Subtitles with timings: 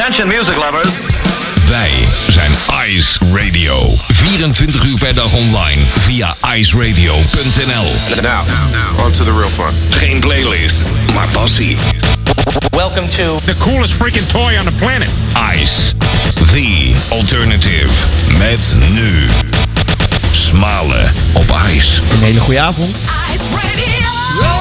[0.00, 0.88] Attention music lovers.
[1.68, 2.50] Wij zijn
[2.86, 3.94] Ice Radio.
[4.08, 8.22] 24 uur per dag online via iceradio.nl.
[8.22, 9.74] Now, on to the real fun.
[9.90, 10.82] Geen playlist,
[11.14, 11.76] maar passie.
[12.70, 15.10] Welcome to The coolest freaking toy on the planet.
[15.60, 15.92] Ice,
[16.34, 17.92] the alternative.
[18.38, 19.26] Met nu
[20.30, 22.02] Smalen op ijs.
[22.10, 22.96] Een hele goede avond.
[23.34, 24.59] Ice Radio.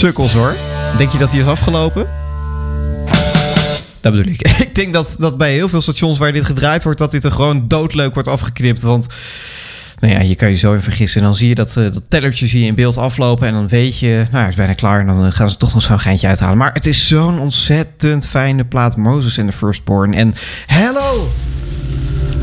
[0.00, 0.54] Sukkels hoor.
[0.96, 2.08] Denk je dat die is afgelopen?
[4.00, 4.48] Dat bedoel ik.
[4.66, 7.32] Ik denk dat, dat bij heel veel stations waar dit gedraaid wordt, dat dit er
[7.32, 8.82] gewoon doodleuk wordt afgeknipt.
[8.82, 9.06] Want
[9.98, 11.20] nou ja, je kan je zo in vergissen.
[11.20, 13.46] En dan zie je dat, eh, dat tellertje zie je in beeld aflopen.
[13.46, 15.00] En dan weet je, nou, is bijna klaar.
[15.00, 16.58] En dan eh, gaan ze toch nog zo'n geintje uithalen.
[16.58, 18.96] Maar het is zo'n ontzettend fijne plaat.
[18.96, 20.14] Moses and the Firstborn.
[20.14, 20.34] En
[20.66, 21.28] hello!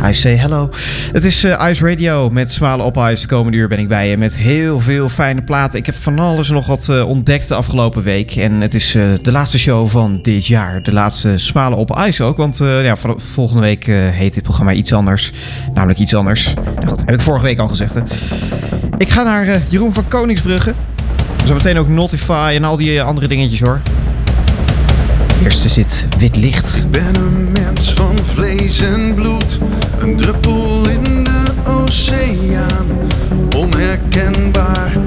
[0.06, 0.70] I say hello.
[1.12, 3.22] Het is eh, Ice Radio met Smalen op Ice.
[3.22, 5.80] De komende uur ben ik bij je met heel veel fijne platen.
[5.80, 8.36] Ik heb van alles nog wat eh, ontdekt de afgelopen week.
[8.36, 10.84] En het is eh, de laatste show van dit jaar.
[10.84, 12.38] De laatste Smalen op Ice ook.
[12.38, 15.32] Want ja, vol- volgende week heet dit programma iets anders.
[15.74, 16.54] Namelijk iets anders.
[16.54, 17.94] Nou, dat heb ik vorige week al gezegd.
[17.94, 18.02] Hè.
[18.98, 20.74] Ik ga naar Jeroen van Koningsbrugge.
[21.44, 23.82] Zometeen ook Notify en al die andere dingetjes hoor.
[25.44, 26.76] Eerste zit wit licht.
[26.76, 29.60] Ik ben een mens van vlees en bloed,
[30.00, 32.86] een druppel in de oceaan,
[33.56, 34.98] onherkenbaar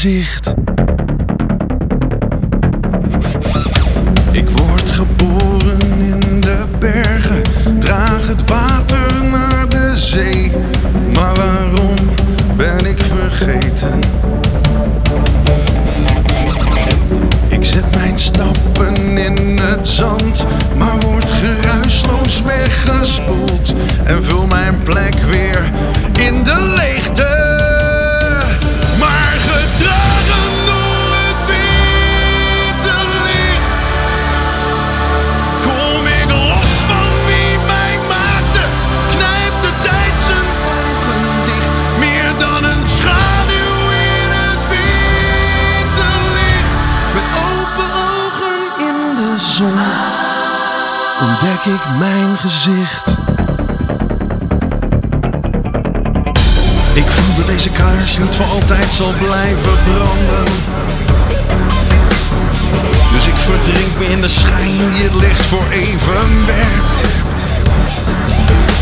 [0.00, 0.49] gezicht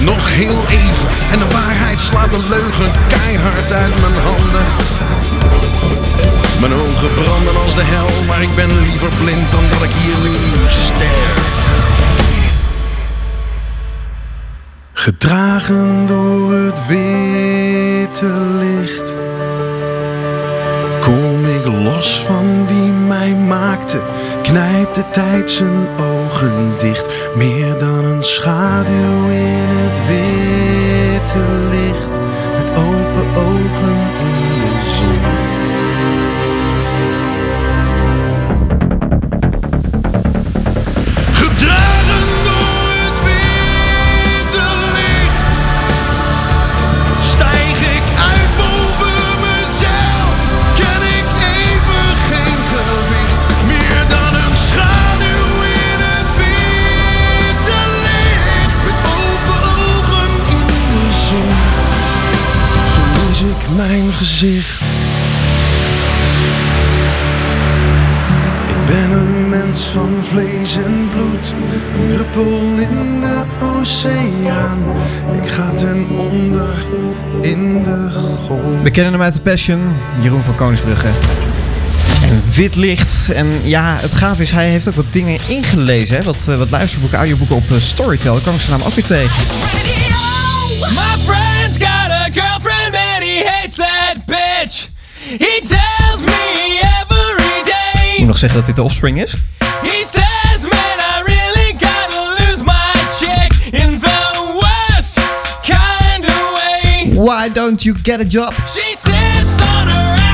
[0.08, 4.66] Nog heel even en de waarheid slaat de leugen keihard uit mijn handen.
[6.60, 10.30] Mijn ogen branden als de hel, maar ik ben liever blind dan dat ik hier
[10.30, 10.36] nu
[10.68, 11.56] sterf.
[14.92, 19.16] Gedragen door het witte licht.
[24.48, 30.27] knijpt de tijd zijn ogen dicht, meer dan een schaduw in het weer.
[63.88, 64.80] mijn gezicht.
[68.68, 71.54] Ik ben een mens van vlees en bloed,
[71.94, 74.78] een druppel in de oceaan.
[75.42, 76.68] Ik ga ten onder
[77.40, 78.10] in de
[78.44, 78.82] grond.
[78.82, 81.08] We kennen hem uit de Passion, Jeroen van Koningsbrugge.
[82.22, 83.32] En wit licht.
[83.32, 86.16] En ja, het gaaf is, hij heeft ook wat dingen ingelezen.
[86.16, 86.22] Hè?
[86.22, 88.42] Wat, eh, wat luisterboeken, audioboeken op eh, Storytel.
[88.42, 90.07] Daar ik zijn naam ook weer tegen.
[95.38, 98.16] He tells me every day.
[98.16, 99.34] Ik nog zeggen dat dit de offspring is.
[99.82, 105.20] He says, man, I really gotta lose my check in the worst
[105.62, 107.12] kind of way.
[107.14, 108.52] Why don't you get a job?
[108.52, 110.27] She sits on her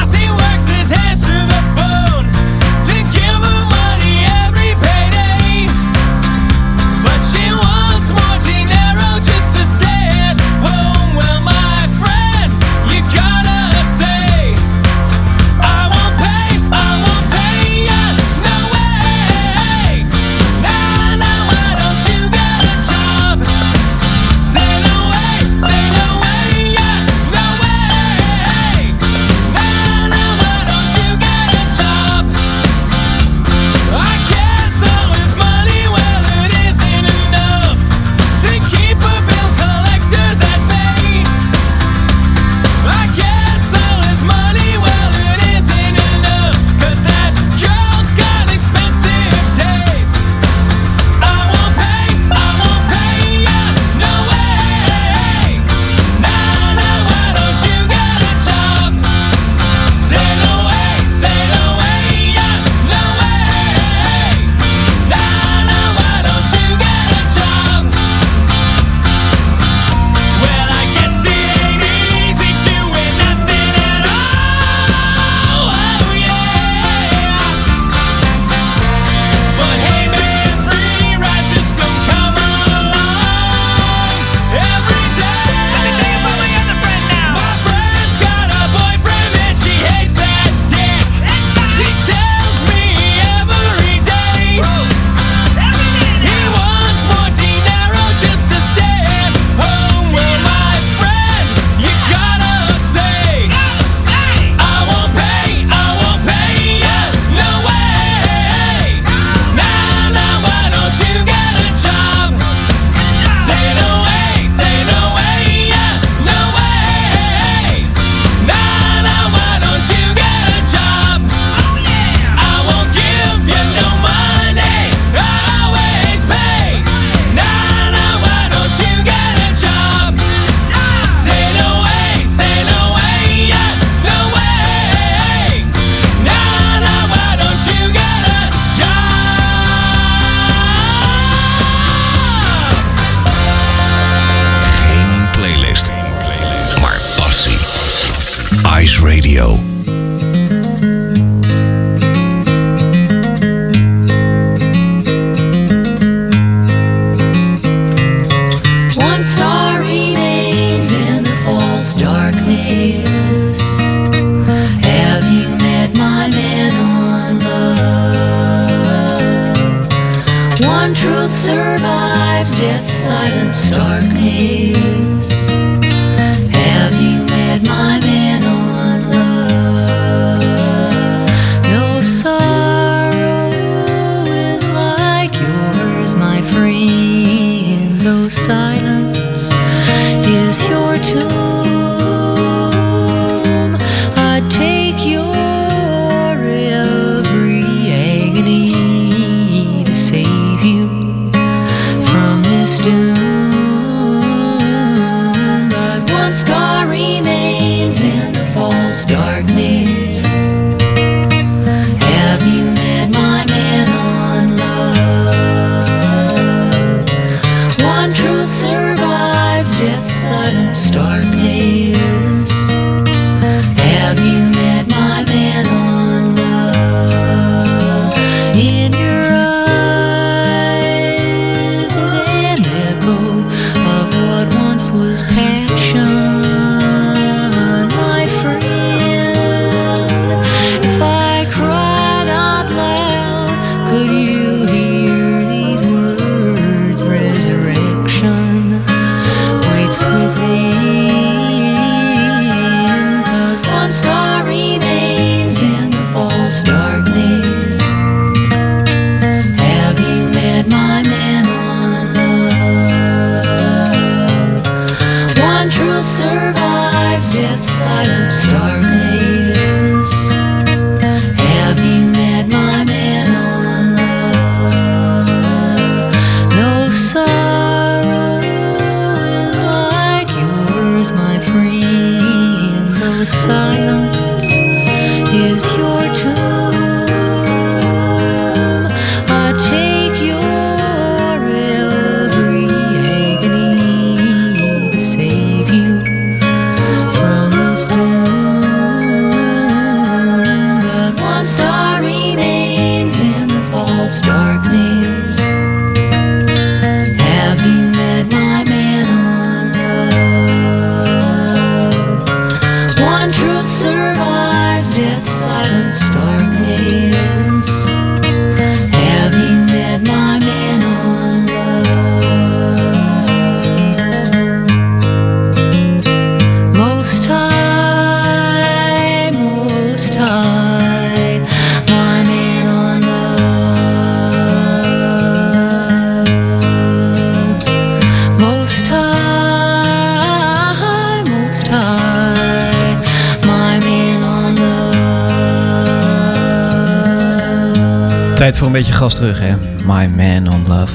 [348.74, 349.56] beetje gas terug, hè?
[349.84, 350.92] My Man on Love,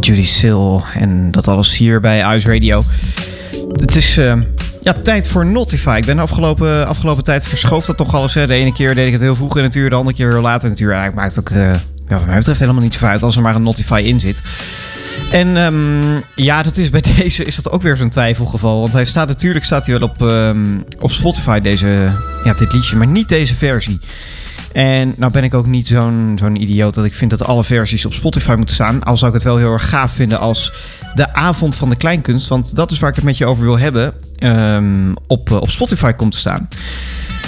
[0.00, 2.82] Judy Sill en dat alles hier bij Ice Radio.
[3.72, 4.34] Het is eh,
[4.82, 5.96] ja, tijd voor Notify.
[6.00, 8.34] Ik ben de afgelopen, afgelopen tijd verschoof dat toch alles.
[8.34, 8.46] Hè?
[8.46, 10.40] De ene keer deed ik het heel vroeg in het uur, de andere keer heel
[10.40, 10.92] laat in het uur.
[10.92, 11.72] Eigenlijk maakt het ook, eh,
[12.08, 14.42] ja, wat mij betreft, helemaal niet zoveel uit als er maar een Notify in zit.
[15.30, 18.80] En ehm, ja, dat is bij deze is dat ook weer zo'n twijfelgeval.
[18.80, 20.66] Want hij staat natuurlijk staat hij wel op, ehm,
[21.00, 22.12] op Spotify, deze,
[22.44, 24.00] ja, dit liedje, maar niet deze versie.
[24.78, 28.12] En nou ben ik ook niet zo'n idioot dat ik vind dat alle versies op
[28.12, 29.02] Spotify moeten staan.
[29.02, 30.72] Al zou ik het wel heel erg gaaf vinden als
[31.14, 33.78] de avond van de kleinkunst, want dat is waar ik het met je over wil
[33.78, 36.68] hebben, ehm, op, eh, op Spotify komt te staan.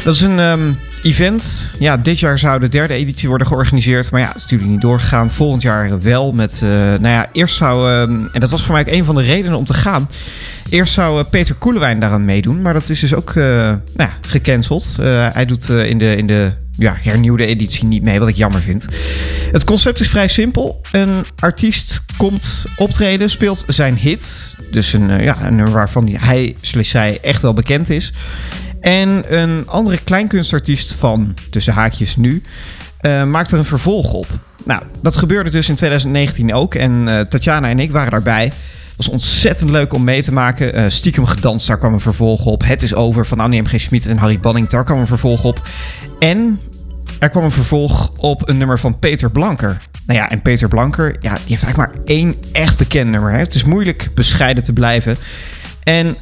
[0.04, 0.72] Dat is een ehm,
[1.02, 1.74] event.
[1.78, 4.10] Ja, dit jaar zou de derde editie worden georganiseerd.
[4.10, 5.30] Maar ja, het is natuurlijk niet doorgegaan.
[5.30, 6.62] Volgend jaar wel met...
[6.62, 7.90] eh, nou ja, eerst zou...
[7.90, 10.08] ehm, en dat was voor mij ook een van de redenen om te gaan.
[10.68, 12.62] Eerst zou eh, Peter Koelewijn daaraan meedoen.
[12.62, 14.96] Maar dat is dus ook nou ja, gecanceld.
[15.32, 18.86] Hij doet in de, in de ja, hernieuwde editie niet mee, wat ik jammer vind.
[19.52, 20.80] Het concept is vrij simpel.
[20.92, 24.56] Een artiest komt optreden, speelt zijn hit.
[24.70, 28.12] Dus een, eh, ja, een waarvan die- hij, slash zij, echt wel bekend is.
[28.80, 32.42] En een andere kleinkunstartiest van, tussen haakjes nu,
[33.00, 34.26] eh, maakt er een vervolg op.
[34.64, 36.74] Nou, dat gebeurde dus in 2019 ook.
[36.74, 38.52] En eh, Tatjana en ik waren daarbij.
[38.96, 40.90] Was ontzettend leuk om mee te maken.
[40.92, 42.62] Stiekem gedanst, daar kwam een vervolg op.
[42.64, 43.66] Het is over van Annie M.
[43.66, 43.80] G.
[43.80, 45.68] Schmid en Harry Banning, daar kwam een vervolg op.
[46.18, 46.60] En
[47.20, 49.78] er kwam een vervolg op een nummer van Peter Blanker.
[50.06, 53.32] Nou ja, en Peter Blanker, ja, die heeft eigenlijk maar één echt bekend nummer.
[53.32, 55.16] Het is moeilijk bescheiden te blijven.
[55.82, 56.16] En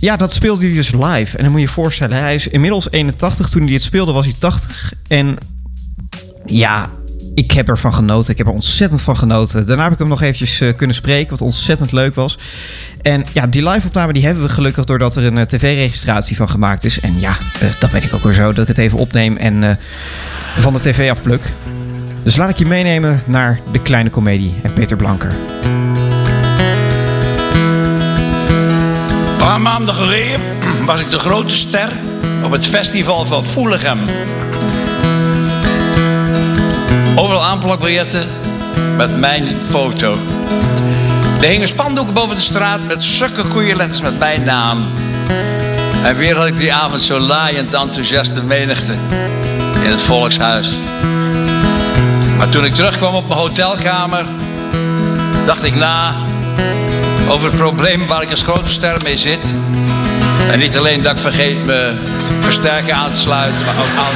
[0.00, 1.36] ja, dat speelde hij dus live.
[1.36, 3.48] En dan moet je je voorstellen, hij is inmiddels 81.
[3.48, 4.92] Toen hij dit speelde was hij 80.
[5.08, 5.36] En
[6.46, 6.90] ja,
[7.34, 8.32] ik heb ervan genoten.
[8.32, 9.66] Ik heb er ontzettend van genoten.
[9.66, 12.38] Daarna heb ik hem nog eventjes eh, kunnen spreken, wat ontzettend leuk was.
[13.02, 16.84] En ja, die live-opname die hebben we gelukkig doordat er een eh, tv-registratie van gemaakt
[16.84, 17.00] is.
[17.00, 19.78] En ja, eh, dat ben ik ook weer zo, dat ik het even opneem en
[20.56, 21.52] van de tv afpluk.
[22.22, 25.32] Dus laat ik je meenemen naar de kleine komedie en Peter Blanker.
[29.38, 30.40] paar maanden geleden
[30.86, 31.88] was ik de grote ster
[32.44, 33.98] op het festival van Voelichem.
[37.14, 38.28] Overal aanplakbiljetten
[38.96, 40.18] met mijn foto.
[41.40, 44.86] Er hingen spandoeken boven de straat met zulke koeienletters met mijn naam.
[46.02, 48.92] En weer had ik die avond zo laaiend enthousiaste menigte
[49.84, 50.70] in het volkshuis.
[52.36, 54.24] Maar toen ik terugkwam op mijn hotelkamer,
[55.46, 56.14] dacht ik na
[57.28, 59.54] over het probleem waar ik als grote ster mee zit.
[60.50, 61.94] En niet alleen dat ik vergeet me
[62.40, 64.12] versterker aan te sluiten, maar ook aan.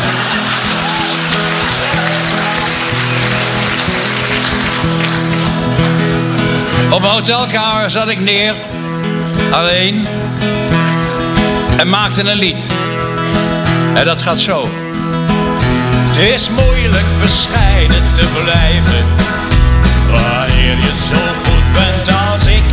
[6.91, 8.55] Op mijn hotelkamer zat ik neer,
[9.51, 10.07] alleen,
[11.77, 12.71] en maakte een lied.
[13.95, 14.69] En dat gaat zo.
[16.07, 19.05] Het is moeilijk bescheiden te blijven,
[20.11, 22.65] wanneer je zo goed bent als ik.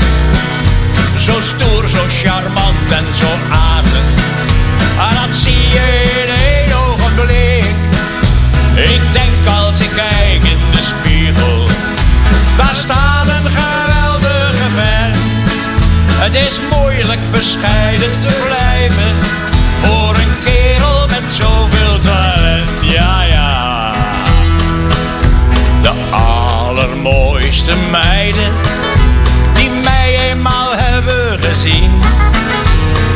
[1.17, 4.07] Zo stoer, zo charmant en zo aardig.
[5.09, 7.75] En dat zie je in één ogenblik.
[8.75, 11.67] Ik denk als ik kijk in de spiegel,
[12.57, 12.94] daar staat
[16.25, 19.15] Het is moeilijk bescheiden te blijven
[19.75, 22.81] voor een kerel met zoveel talent.
[22.81, 23.91] Ja, ja.
[25.81, 28.51] De allermooiste meiden
[29.53, 32.01] die mij eenmaal hebben gezien,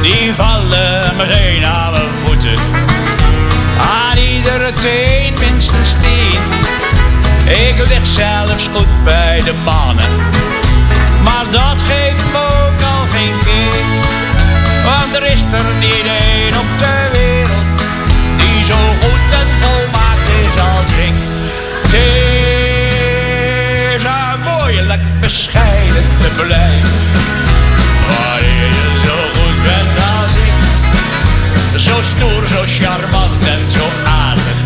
[0.01, 2.60] die vallen meteen aan mijn voeten.
[3.80, 6.42] Aan iedere teen minstens tien.
[7.46, 10.10] Ik lig zelfs goed bij de mannen,
[11.24, 12.49] maar dat geeft me
[14.83, 17.79] Want er is er niet één op de wereld
[18.38, 21.13] die zo goed en volmaakt is als ik.
[21.81, 22.59] Het is
[24.46, 26.89] moeilijk bescheiden te blijven.
[28.07, 30.53] Wanneer je zo goed bent als ik.
[31.79, 34.59] Zo stoer, zo charmant en zo aardig.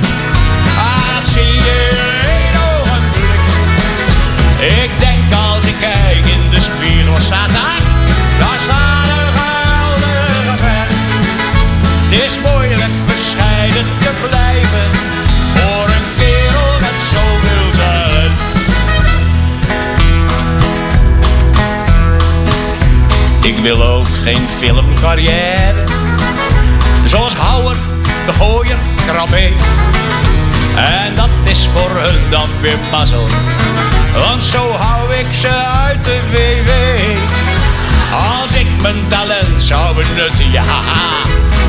[0.77, 1.89] Ah, zie je
[2.37, 3.45] in ogenblik.
[4.81, 7.62] Ik denk als ik kijk in de spiegel, staat
[23.55, 25.83] Ik wil ook geen filmcarrière,
[27.05, 27.75] zoals Houwer,
[28.25, 29.51] de Gooier, Krabbe.
[30.75, 33.27] En dat is voor hun dan weer mazzel,
[34.13, 36.69] want zo hou ik ze uit de WW.
[38.13, 40.63] Als ik mijn talent zou benutten, ja,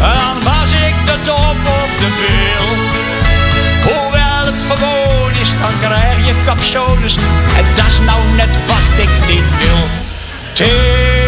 [0.00, 2.66] dan was ik de top of de bil.
[3.92, 7.16] Hoewel het gewoon is, dan krijg je capsones.
[7.56, 9.88] En dat is nou net wat ik niet wil.
[10.52, 11.23] Tees,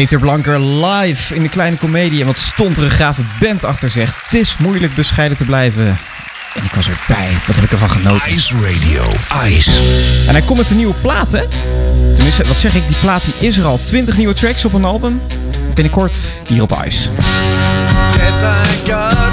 [0.00, 2.20] Peter Blanker live in de kleine komedie.
[2.20, 4.14] En wat stond er een gave band achter zegt.
[4.24, 5.86] Het is moeilijk bescheiden te blijven.
[6.54, 7.28] En ik was erbij.
[7.46, 8.32] Wat heb ik ervan genoten.
[8.32, 9.02] Ice Radio.
[9.46, 9.70] Ice.
[10.26, 11.42] En hij komt met een nieuwe plaat, hè?
[12.14, 12.86] Tenminste, wat zeg ik?
[12.86, 13.78] Die plaat die is er al.
[13.84, 15.20] 20 nieuwe tracks op een album.
[15.74, 17.10] Binnenkort hier op Ice.
[18.16, 19.29] Yes, I got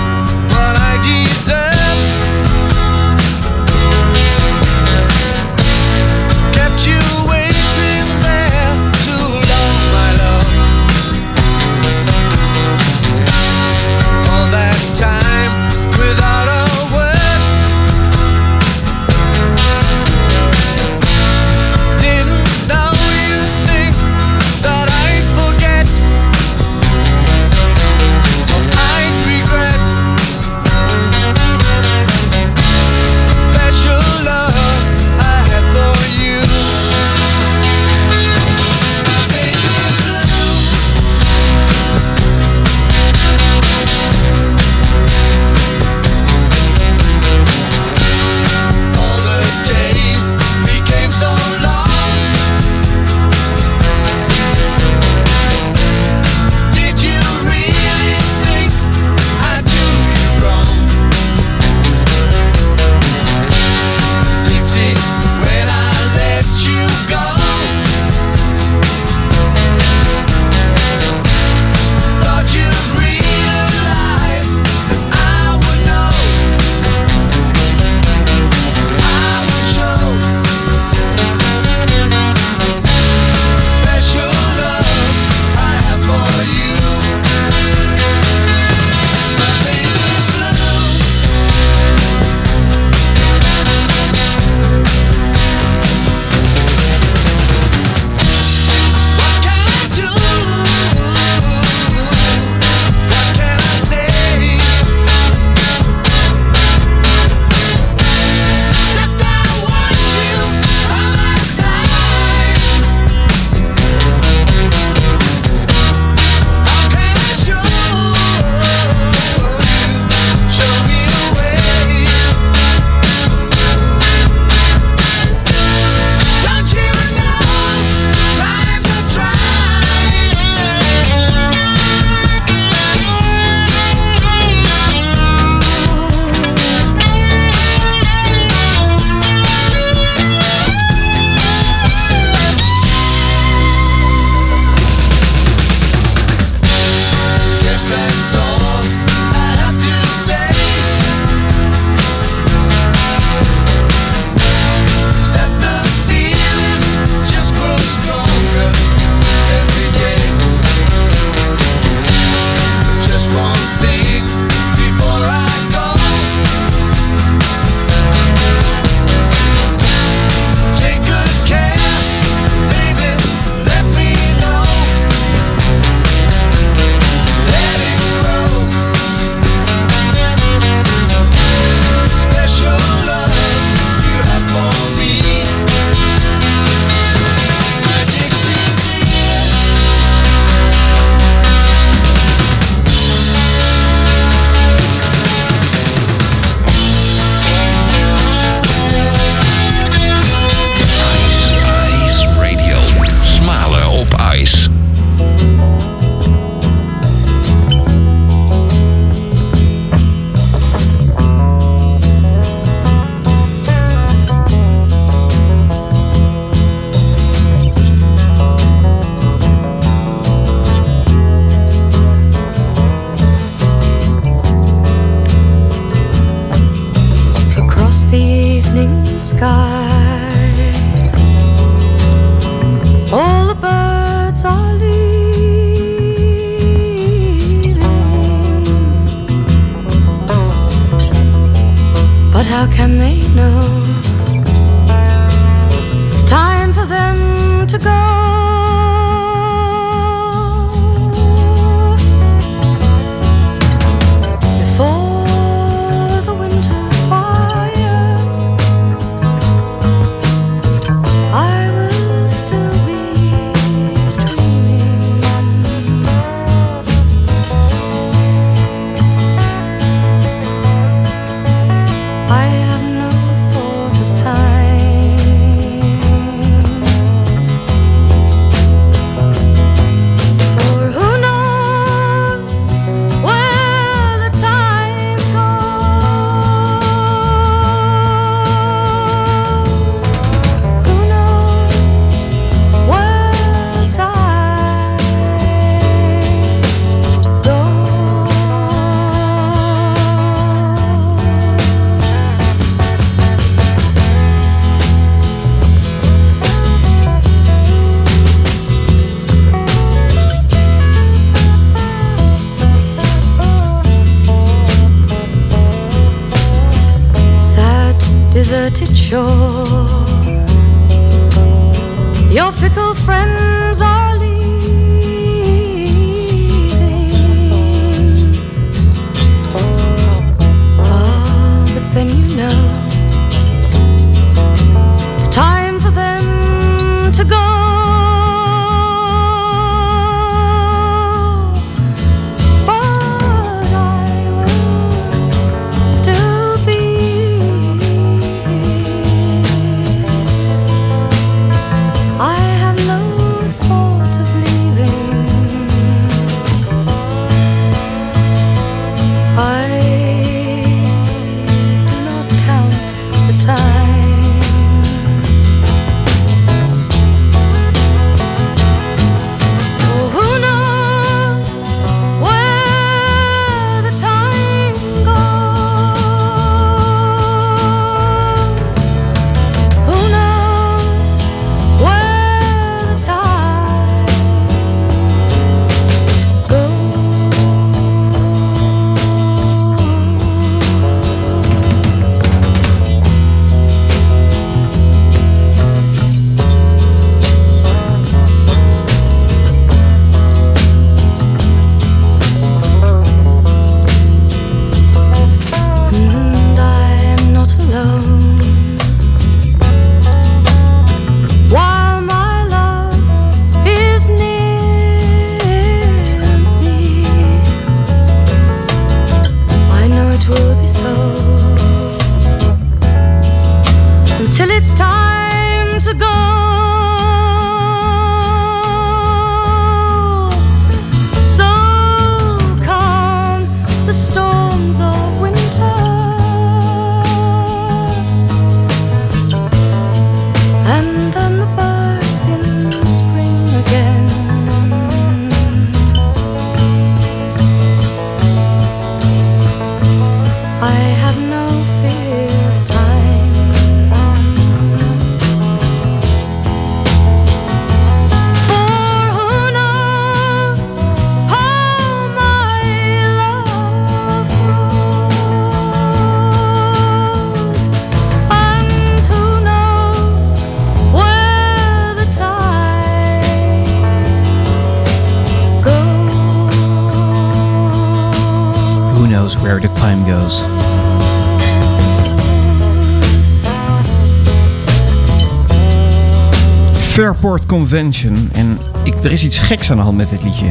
[486.98, 488.30] Fairport Convention.
[488.34, 490.46] En ik, er is iets geks aan de hand met dit liedje.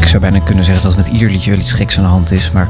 [0.00, 2.30] Ik zou bijna kunnen zeggen dat met ieder liedje wel iets geks aan de hand
[2.30, 2.50] is.
[2.50, 2.68] Maar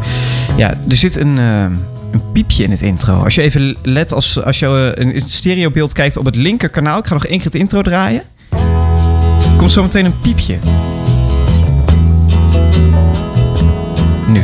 [0.57, 1.63] ja, er zit een, eh,
[2.11, 3.23] een piepje in het intro.
[3.23, 6.99] Als je even let, als, als je in het stereobeeld kijkt op het linker kanaal.
[6.99, 8.23] Ik ga nog één keer het intro draaien.
[9.57, 10.59] Komt zo meteen een piepje.
[14.29, 14.41] Nu.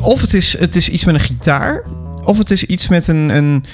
[0.00, 1.82] Of het is, het is iets met een gitaar.
[2.24, 3.36] Of het is iets met een.
[3.36, 3.64] een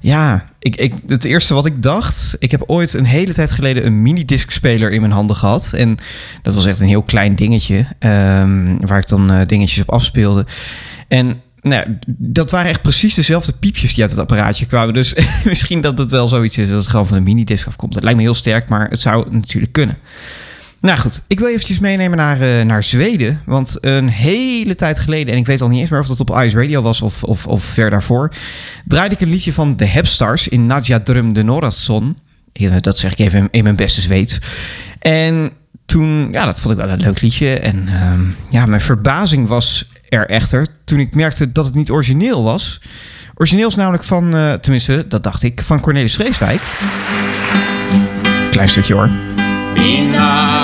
[0.00, 2.36] ja, ik, ik, het eerste wat ik dacht.
[2.38, 5.72] Ik heb ooit een hele tijd geleden een minidiscspeler in mijn handen gehad.
[5.72, 5.98] En
[6.42, 7.86] dat was echt een heel klein dingetje.
[7.98, 10.46] ehm, waar ik dan eh, dingetjes op afspeelde.
[11.08, 14.94] En nou, dat waren echt precies dezelfde piepjes die uit het apparaatje kwamen.
[14.94, 17.94] Dus misschien dat het wel zoiets is dat het gewoon van een minidisc afkomt.
[17.94, 19.98] Het lijkt me heel sterk, maar het zou natuurlijk kunnen.
[20.80, 23.42] Nou goed, ik wil eventjes meenemen naar, eh, naar Zweden.
[23.46, 26.30] Want een hele tijd geleden, en ik weet al niet eens meer of dat op
[26.40, 28.32] Ice Radio was of, of, of ver daarvoor,
[28.84, 32.16] draaide ik een liedje van de Hepstars in Nadja Drum de Noradsson.
[32.52, 34.38] Ja, Dat zeg ik even in- mijn beste Zweeds.
[34.98, 35.50] En
[35.86, 37.58] toen, ja, dat vond ik wel een leuk liedje.
[37.58, 42.42] En ehm, ja, mijn verbazing was er echter toen ik merkte dat het niet origineel
[42.42, 42.80] was.
[43.34, 46.60] Origineel is namelijk van, eh, tenminste, dat dacht ik, van Cornelis Vreeswijk.
[48.50, 49.10] Klein stukje hoor.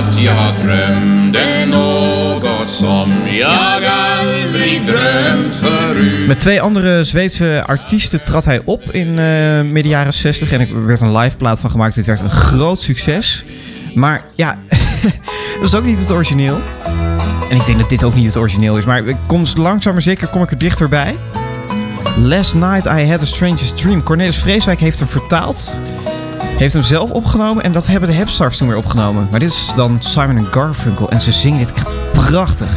[0.05, 8.45] Natt jag drömde något som jag aldrig drömt förut Met twee andere Zweedse artiesten trad
[8.45, 11.95] hij op in eh midden jaren 60 en er werd een live plaat van gemaakt.
[11.95, 13.45] Dit werd een groot succes.
[13.95, 14.59] Maar ja,
[15.61, 16.59] dat is ook niet het origineel.
[17.51, 18.85] En ik denk dat dit ook niet het origineel is.
[18.85, 21.15] Maar ik kom langzaam maar zeker kom ik er dichterbij.
[22.19, 24.03] Last Night I Had a Strangest Dream.
[24.03, 25.81] Cornelis Vreeswijk heeft hem vertaald.
[26.57, 29.29] Heeft hem zelf opgenomen en dat hebben de Hepstars toen weer opgenomen.
[29.31, 32.69] Maar dit is dan Simon Garfunkel en ze zingen dit echt prachtig.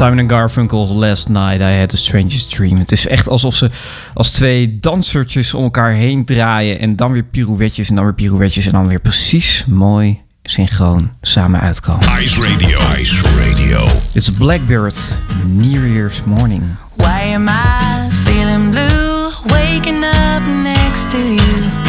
[0.00, 2.78] Simon en Garfunkel, Last Night I Had the Strangest Dream.
[2.78, 3.70] Het is echt alsof ze
[4.14, 6.78] als twee dansertjes om elkaar heen draaien...
[6.78, 8.66] en dan weer pirouetjes en dan weer pirouetjes...
[8.66, 12.02] en dan weer precies mooi synchroon samen uitkomen.
[12.02, 12.78] Ice Radio.
[12.98, 13.84] Ice Radio.
[13.84, 16.62] Dit is Blackbird, New Year's Morning.
[16.96, 19.30] Why am I feeling blue?
[19.46, 21.79] Waking up next to you.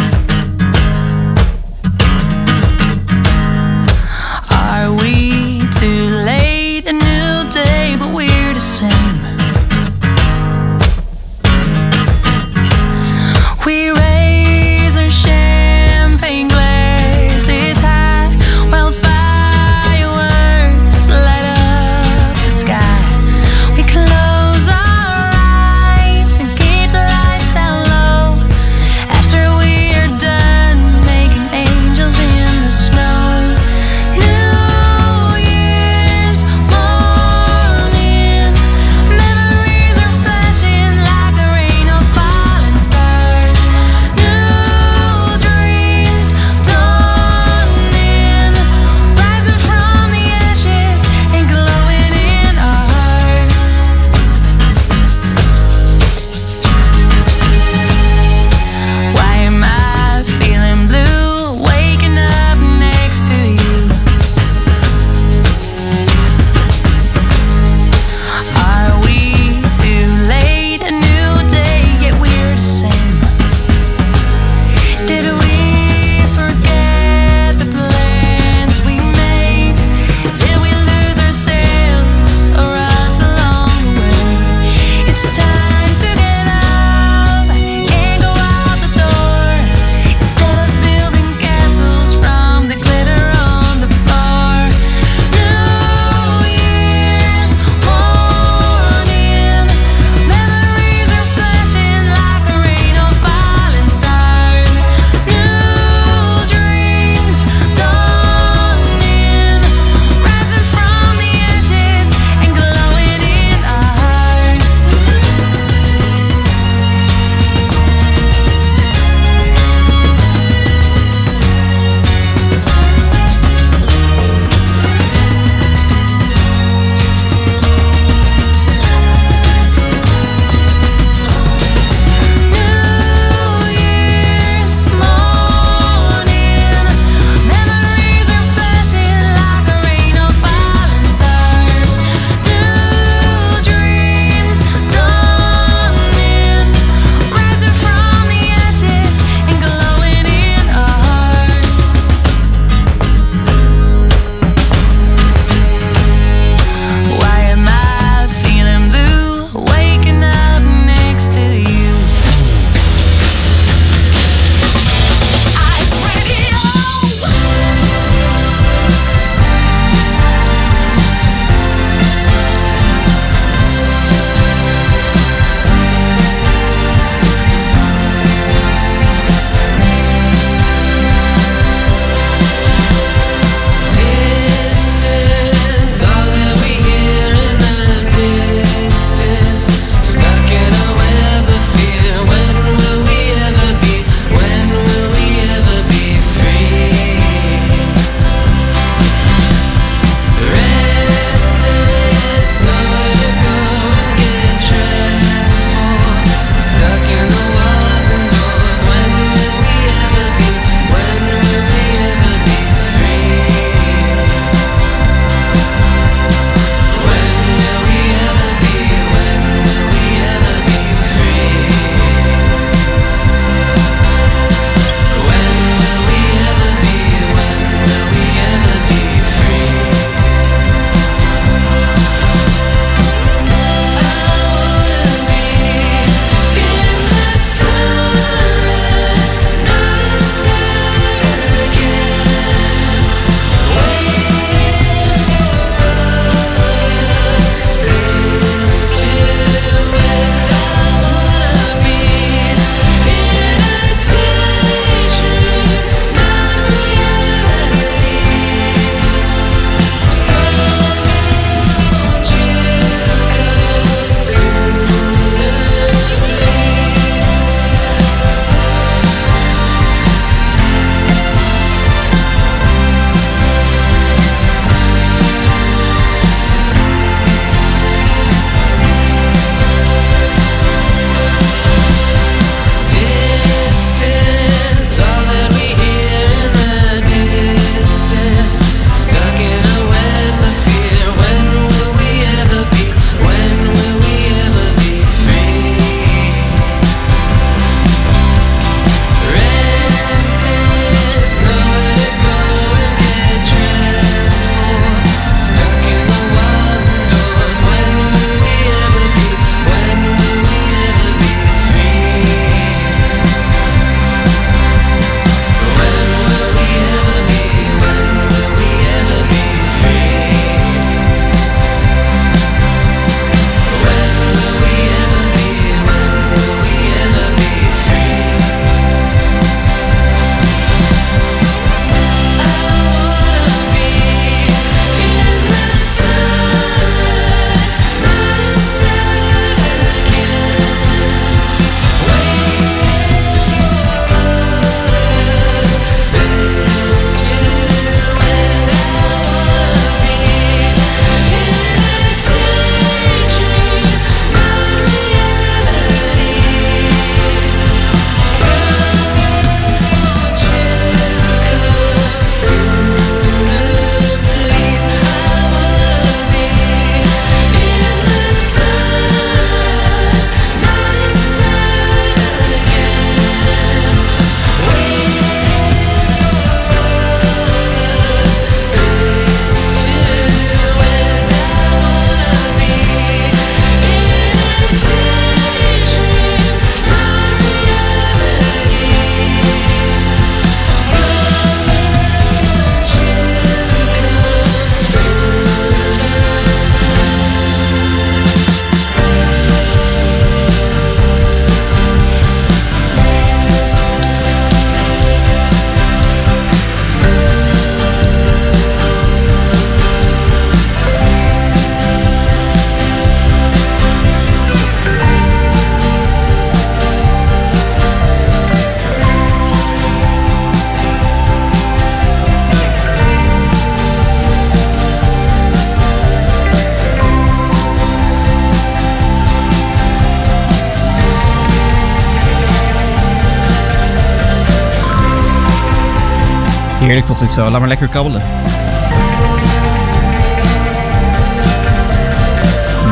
[437.11, 437.49] Toch dit zo.
[437.49, 438.21] Laat maar lekker kabbelen.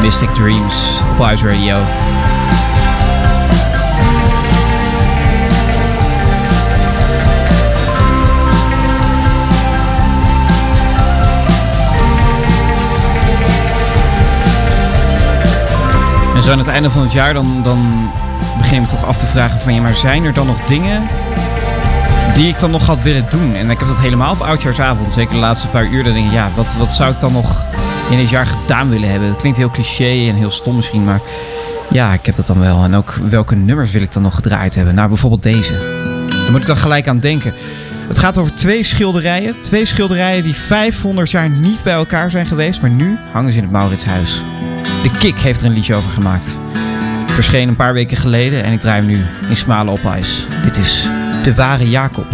[0.01, 1.77] Mystic Dreams op Radio.
[16.35, 18.11] En zo aan het einde van het jaar dan, dan
[18.57, 19.73] begin me toch af te vragen van...
[19.73, 21.09] Ja, maar zijn er dan nog dingen
[22.33, 23.55] die ik dan nog had willen doen?
[23.55, 26.03] En ik heb dat helemaal op Oudjaarsavond, zeker de laatste paar uur.
[26.03, 27.65] Dan denk ik, ja, wat, wat zou ik dan nog
[28.09, 29.35] in dit jaar gedaan willen hebben?
[29.35, 31.21] Klinkt heel cliché en heel stom misschien, maar...
[31.91, 32.83] Ja, ik heb dat dan wel.
[32.83, 34.95] En ook welke nummers wil ik dan nog gedraaid hebben?
[34.95, 35.73] Nou, bijvoorbeeld deze.
[36.27, 37.53] Daar moet ik dan gelijk aan denken.
[38.07, 39.61] Het gaat over twee schilderijen.
[39.61, 43.63] Twee schilderijen die 500 jaar niet bij elkaar zijn geweest, maar nu hangen ze in
[43.63, 44.43] het Mauritshuis.
[45.03, 46.59] De Kik heeft er een liedje over gemaakt.
[47.25, 50.47] Verscheen een paar weken geleden en ik draai hem nu in smalen op ijs.
[50.63, 51.09] Dit is
[51.43, 52.25] De Ware Jacob.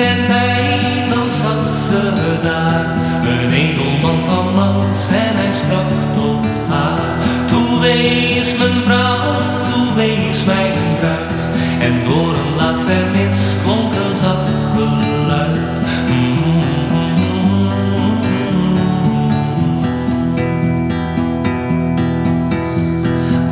[0.00, 2.96] En tijdloos zat ze daar.
[3.26, 7.46] Een edelman kwam langs en hij sprak tot haar.
[7.46, 9.13] Toe wees mijn vrouw,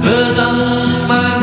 [0.02, 1.40] Bedankt, maar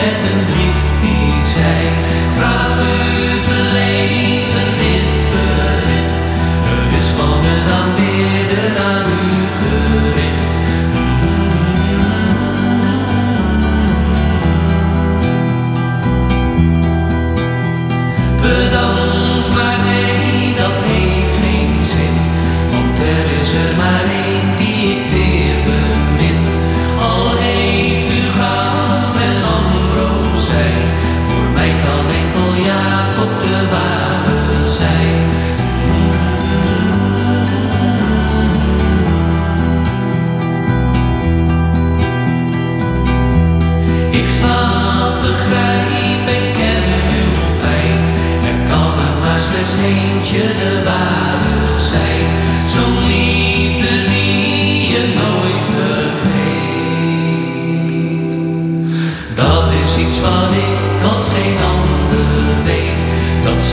[0.00, 1.78] met een brief die zei:
[2.38, 6.24] Vraag u te lezen dit bericht.
[6.68, 8.65] Het is van een aanbidder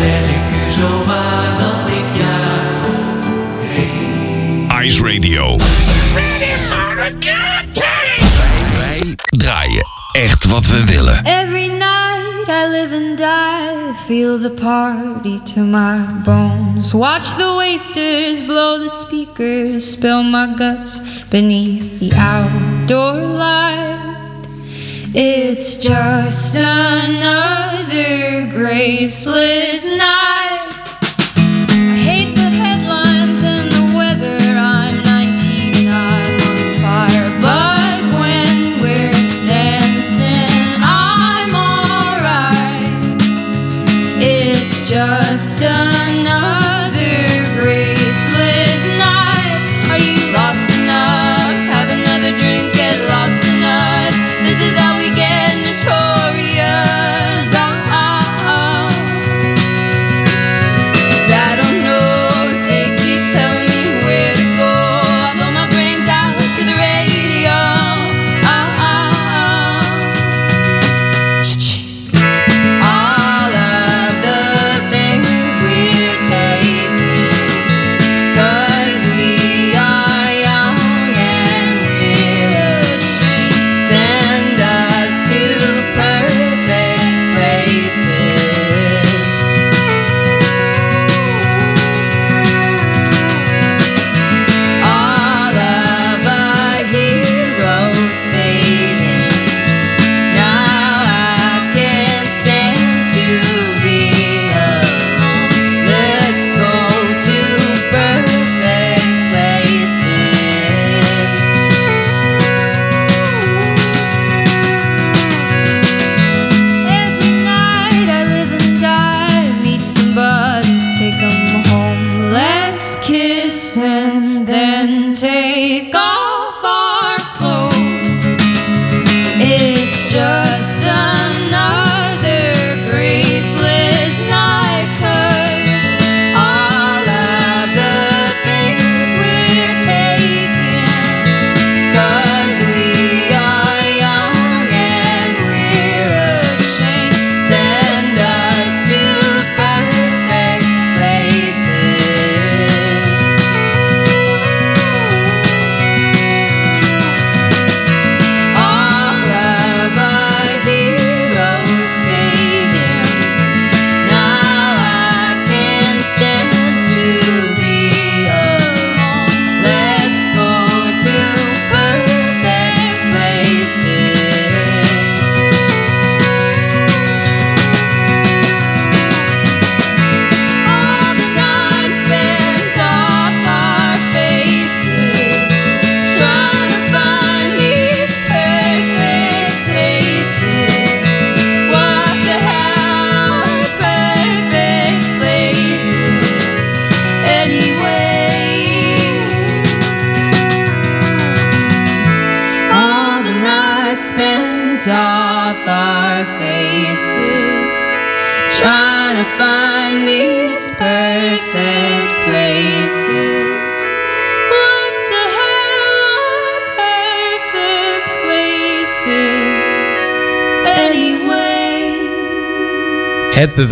[0.04, 3.24] zeg ik u zo waar dat ik Jacob
[3.60, 4.86] heet.
[4.86, 5.58] Ice Radio.
[8.78, 11.26] Wij draaien echt wat we willen.
[11.26, 16.92] Every night I live and die, feel the party to my bones.
[16.94, 24.02] Watch the wasters blow the speakers, spill my guts beneath the outdoor light.
[25.14, 30.70] It's just another another graceless night.
[31.38, 34.38] I hate the headlines and the weather.
[34.58, 37.30] I'm 19, I'm on fire.
[37.42, 39.12] But when we're
[39.46, 42.94] dancing, I'm alright.
[44.22, 46.03] It's just a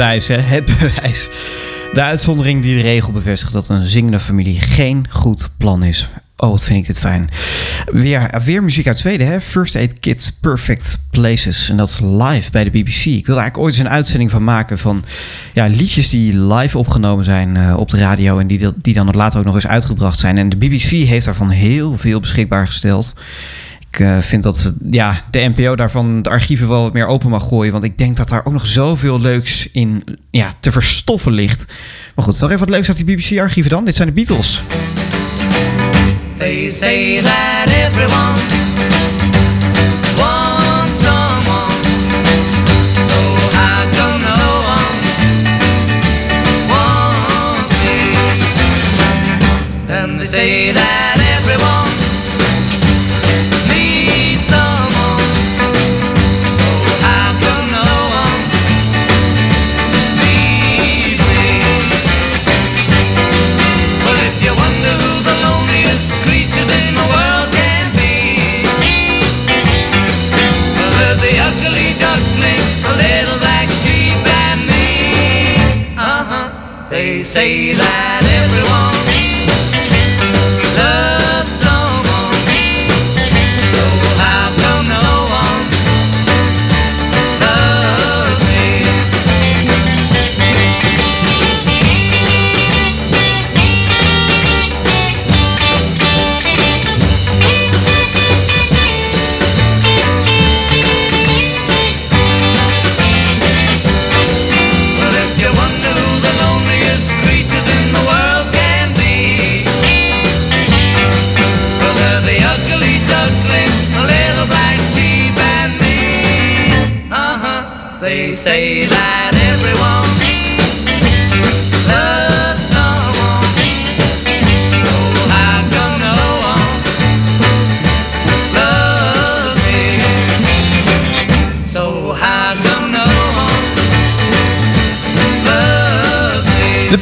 [0.07, 1.29] Het bewijs.
[1.93, 6.09] De uitzondering die de regel bevestigt dat een zingende familie geen goed plan is.
[6.37, 7.29] Oh, wat vind ik dit fijn.
[7.91, 9.41] Weer, weer muziek uit Zweden, hè?
[9.41, 11.69] First Aid Kit Perfect Places.
[11.69, 13.05] En dat is live bij de BBC.
[13.05, 15.03] Ik wilde eigenlijk ooit eens een uitzending van maken van
[15.53, 18.39] ja, liedjes die live opgenomen zijn eh, op de radio.
[18.39, 20.37] En die, die dan later ook nog eens uitgebracht zijn.
[20.37, 23.13] En de BBC heeft daarvan heel veel beschikbaar gesteld.
[23.91, 27.47] Ik eh, vind dat ja, de NPO daarvan de archieven wel wat meer open mag
[27.47, 27.71] gooien.
[27.71, 31.65] Want ik denk dat daar ook nog zoveel leuks in ja, te verstoffen ligt.
[32.15, 33.85] Maar goed, nog even wat leuks uit die BBC-archieven dan.
[33.85, 34.61] Dit zijn de Beatles.
[36.37, 38.39] They say that everyone
[40.93, 41.71] someone,
[43.07, 43.19] so
[43.57, 44.51] how come no
[50.17, 51.00] one say that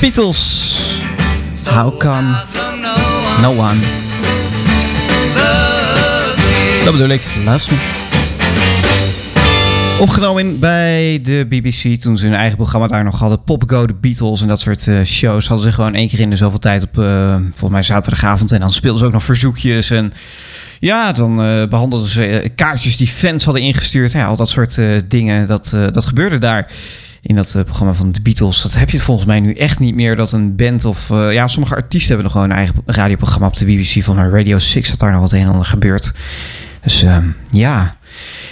[0.10, 1.01] Beatles.
[1.66, 2.43] How come
[3.41, 3.80] no one?
[6.84, 7.22] Dat bedoel ik.
[7.45, 7.78] Loves me.
[9.99, 13.43] Opgenomen bij de BBC toen ze hun eigen programma daar nog hadden.
[13.43, 15.47] Pop Go, de Beatles en dat soort eh, shows.
[15.47, 18.51] Hadden ze gewoon één keer in de zoveel tijd op, eh, volgens mij zaterdagavond.
[18.51, 19.89] En dan speelden ze ook nog verzoekjes.
[19.89, 20.14] En
[20.80, 24.12] ja, dan eh, behandelden ze kaartjes die fans hadden ingestuurd.
[24.12, 25.47] Ja, al dat soort dingen.
[25.47, 26.72] Dat, dat gebeurde daar.
[27.22, 28.62] In dat eh, programma van de Beatles.
[28.62, 30.16] Dat heb je het volgens mij nu echt niet meer.
[30.16, 31.10] Dat een band of...
[31.10, 34.04] eh, ja, sommige artiesten hebben nog gewoon een eigen radioprogramma op de BBC.
[34.04, 36.14] Van Radio 6 dat daar nog wat een en ander gebeurt.
[36.90, 37.98] Dus ehm, ja...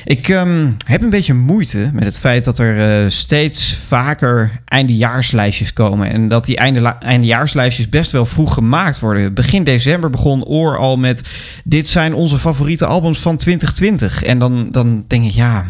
[0.05, 5.73] Ik ehm, heb een beetje moeite met het feit dat er eh, steeds vaker eindejaarslijstjes
[5.73, 6.09] komen.
[6.09, 9.33] En dat die einde, eindejaarslijstjes best wel vroeg gemaakt worden.
[9.33, 11.21] Begin december begon Oor al met...
[11.63, 14.23] Dit zijn onze favoriete albums van 2020.
[14.23, 15.65] En dan, dan denk ik, ja...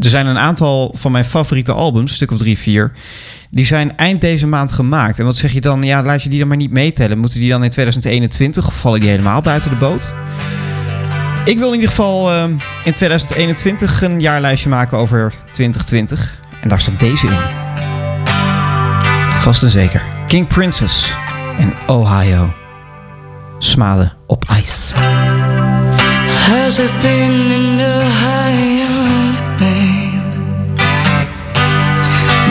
[0.00, 2.92] Er zijn een aantal van mijn favoriete albums, stuk of drie, vier...
[3.50, 5.18] Die zijn eind deze maand gemaakt.
[5.18, 5.82] En wat zeg je dan?
[5.82, 7.18] Ja, laat je die dan maar niet meetellen.
[7.18, 10.14] Moeten die dan in 2021 of vallen die helemaal buiten de boot?
[11.48, 12.44] Ik wil in ieder geval eh,
[12.84, 16.40] in 2021 een jaarlijstje maken over 2020.
[16.60, 17.36] En daar staat deze in.
[19.38, 20.02] Vast en zeker.
[20.26, 21.16] King Princess
[21.58, 22.54] en Ohio.
[23.58, 24.92] Smalen op ijs.
[26.50, 27.68] Has it been in?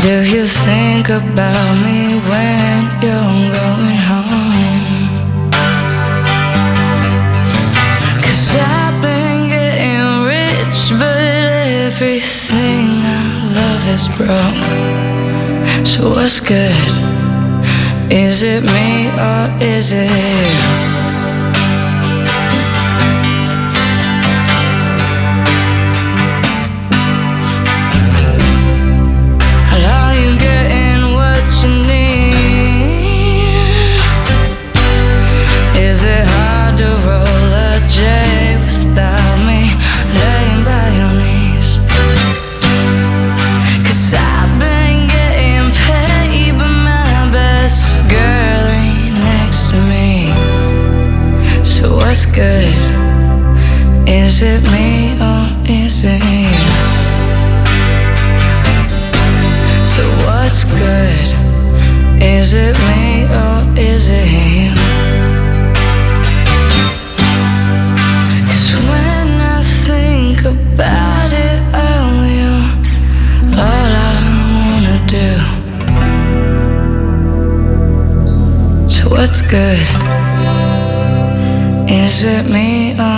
[0.08, 3.37] Do you think about me when you're
[15.86, 16.76] So what's good?
[18.12, 20.87] Is it me or is it you?
[54.38, 56.54] Is it me or is it you?
[59.84, 61.28] So what's good?
[62.22, 64.76] Is it me or is it you?
[68.46, 72.66] Cause when I think about it, oh, you're
[73.58, 74.22] all I
[74.54, 75.30] wanna do.
[78.88, 79.82] So what's good?
[81.90, 83.17] Is it me or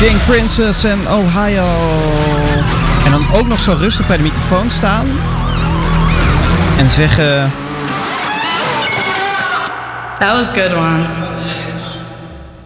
[0.00, 1.66] King Princess en Ohio.
[3.04, 5.06] En dan ook nog zo rustig bij de microfoon staan.
[6.78, 7.52] En zeggen...
[10.18, 11.06] That was a good one.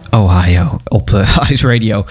[0.09, 2.05] Ohio op eh, Ice Radio.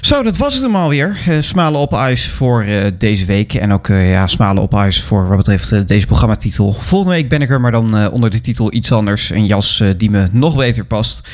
[0.00, 1.18] Zo, dat was het hem alweer.
[1.26, 3.54] Eh, smalen op Ice voor eh, deze week.
[3.54, 6.76] En ook ja, Smalen op Ice voor wat betreft deze programmatitel.
[6.78, 9.30] Volgende week ben ik er, maar dan onder de titel iets anders.
[9.30, 11.28] Een jas die me nog beter past.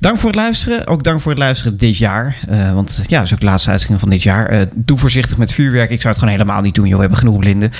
[0.00, 0.86] Dank voor het luisteren.
[0.86, 2.36] Ook dank voor het luisteren dit jaar.
[2.48, 4.46] Eh, want ja, dat is ook de laatste uitzending van dit jaar.
[4.46, 5.90] Eh, doe voorzichtig met vuurwerk.
[5.90, 6.94] Ik zou het gewoon helemaal niet doen, joh.
[6.94, 7.72] We hebben genoeg blinden.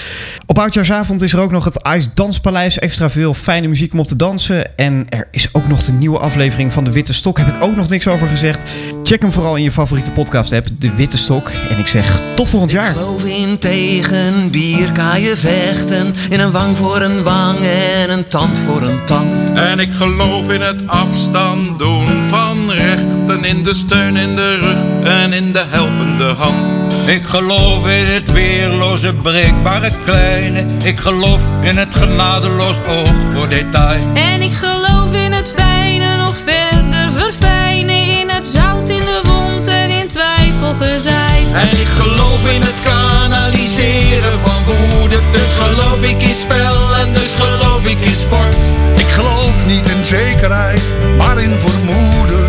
[0.47, 2.79] Op Oudjaarsavond is er ook nog het Ice Danspaleis.
[2.79, 4.77] Extra veel fijne muziek om op te dansen.
[4.77, 7.39] En er is ook nog de nieuwe aflevering van De Witte Stok.
[7.39, 8.71] Heb ik ook nog niks over gezegd.
[9.03, 10.67] Check hem vooral in je favoriete podcast app.
[10.79, 11.51] De Witte Stok.
[11.71, 12.87] En ik zeg tot volgend jaar.
[12.87, 16.13] geloof in tegen bier kan je vechten.
[16.31, 17.59] In een wang voor een wang
[18.03, 19.53] en een tand voor een tand.
[19.53, 23.45] En ik geloof in het afstand doen van rechten.
[23.45, 26.71] In de steun in de rug en in de helpende hand.
[27.07, 30.67] Ik geloof in het weerloze, breekbare kleine.
[30.85, 34.07] Ik geloof in het genadeloos oog voor detail.
[34.15, 38.19] En ik geloof in het fijne nog verder verfijnen.
[38.21, 41.53] In het zout in de wond en in twijfel gezaaid.
[41.55, 45.19] En ik geloof in het kanaliseren van woede.
[45.33, 48.57] Dus geloof ik in spel en dus geloof ik in sport.
[48.97, 50.83] Ik geloof niet in zekerheid,
[51.17, 52.49] maar in vermoeden.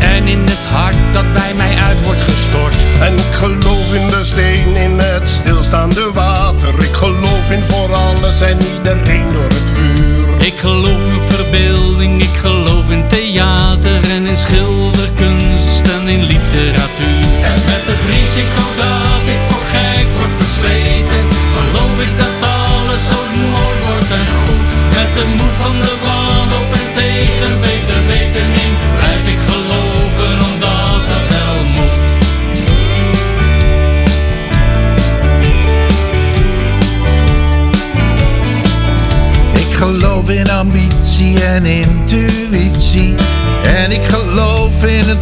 [0.00, 2.74] En in het hart dat bij mij uit wordt gestort.
[3.00, 6.74] En ik geloof in de steen in het stilstaande water.
[6.78, 10.46] Ik geloof in voor alles en iedereen door het vuur.
[10.46, 17.26] Ik geloof in verbeelding, ik geloof in theater en in schilderkunst en in literatuur.
[17.42, 18.81] En met het risico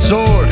[0.09, 0.50] geloof